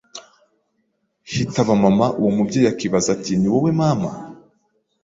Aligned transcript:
hitaba 1.31 1.73
mama 1.83 2.07
uwo 2.19 2.29
mubyeyi 2.35 2.67
akibaza 2.73 3.09
ati 3.15 3.33
ni 3.37 3.47
wowe 3.53 3.71
mama 3.81 4.11